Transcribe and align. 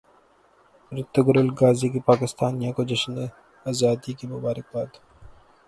Ertugrul 0.91 1.49
غازی 1.59 1.87
کی 1.93 1.99
پاکستانیوں 2.09 2.73
کو 2.75 2.81
جشن 2.89 3.15
زادی 3.79 4.13
کی 4.17 4.25
مبارکباد 4.33 4.89